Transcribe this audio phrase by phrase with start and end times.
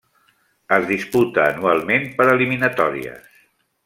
[0.77, 3.29] Es disputa anualment per eliminatòries.